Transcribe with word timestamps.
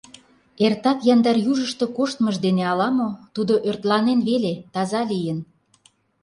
Эртак 0.65 0.99
яндар 1.13 1.37
южышто 1.51 1.85
коштмыж 1.97 2.35
дене 2.45 2.63
ала-мо, 2.71 3.09
тудо 3.35 3.53
ӧртланен 3.69 4.19
веле— 4.29 4.53
таза 4.73 5.01
лийын. 5.11 5.39